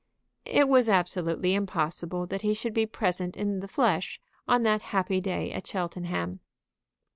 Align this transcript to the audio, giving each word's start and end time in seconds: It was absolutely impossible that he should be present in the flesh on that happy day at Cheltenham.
It 0.47 0.67
was 0.67 0.89
absolutely 0.89 1.53
impossible 1.53 2.25
that 2.25 2.41
he 2.41 2.55
should 2.55 2.73
be 2.73 2.87
present 2.87 3.37
in 3.37 3.59
the 3.59 3.67
flesh 3.67 4.19
on 4.47 4.63
that 4.63 4.81
happy 4.81 5.21
day 5.21 5.51
at 5.51 5.67
Cheltenham. 5.67 6.39